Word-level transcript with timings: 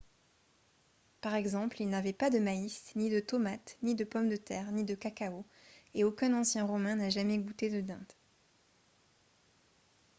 par 1.21 1.35
exemple 1.35 1.79
ils 1.79 1.87
n'avaient 1.87 2.11
pas 2.11 2.31
de 2.31 2.39
maïs 2.39 2.91
ni 2.95 3.11
de 3.11 3.19
tomates 3.19 3.77
ni 3.83 3.93
de 3.93 4.03
pommes 4.03 4.29
de 4.29 4.35
terre 4.35 4.71
ni 4.71 4.83
de 4.83 4.95
cacao 4.95 5.45
et 5.93 6.03
aucun 6.03 6.33
ancien 6.33 6.65
romain 6.65 6.95
n'a 6.95 7.11
jamais 7.11 7.37
goûté 7.37 7.69
de 7.69 7.81
dinde 7.81 8.11